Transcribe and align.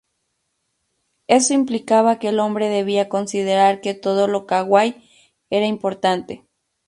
Eso 1.27 1.53
implicaba 1.53 2.17
que 2.17 2.29
el 2.29 2.39
hombre 2.39 2.69
debía 2.69 3.07
considerar 3.07 3.81
que 3.81 3.93
todo 3.93 4.27
lo 4.27 4.47
"kawaii" 4.47 4.95
era 5.51 5.67
importante. 5.67 6.43